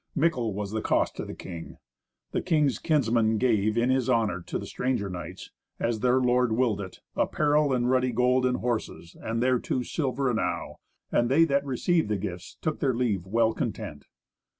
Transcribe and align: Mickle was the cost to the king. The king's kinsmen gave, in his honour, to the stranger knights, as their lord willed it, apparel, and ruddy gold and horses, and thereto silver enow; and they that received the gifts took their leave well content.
Mickle 0.15 0.51
was 0.55 0.71
the 0.71 0.81
cost 0.81 1.15
to 1.17 1.25
the 1.25 1.35
king. 1.35 1.77
The 2.31 2.41
king's 2.41 2.79
kinsmen 2.79 3.37
gave, 3.37 3.77
in 3.77 3.91
his 3.91 4.09
honour, 4.09 4.41
to 4.41 4.57
the 4.57 4.65
stranger 4.65 5.11
knights, 5.11 5.51
as 5.79 5.99
their 5.99 6.17
lord 6.19 6.53
willed 6.53 6.81
it, 6.81 7.01
apparel, 7.15 7.71
and 7.71 7.87
ruddy 7.87 8.11
gold 8.11 8.43
and 8.43 8.57
horses, 8.57 9.15
and 9.21 9.43
thereto 9.43 9.83
silver 9.83 10.31
enow; 10.31 10.77
and 11.11 11.29
they 11.29 11.45
that 11.45 11.63
received 11.63 12.09
the 12.09 12.17
gifts 12.17 12.57
took 12.63 12.79
their 12.79 12.95
leave 12.95 13.27
well 13.27 13.53
content. 13.53 14.05